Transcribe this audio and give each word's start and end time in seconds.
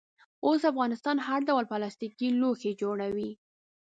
اوس 0.45 0.61
افغانستان 0.71 1.17
هر 1.27 1.39
ډول 1.49 1.65
پلاستیکي 1.71 2.27
لوښي 2.39 2.71
جوړوي. 2.81 3.31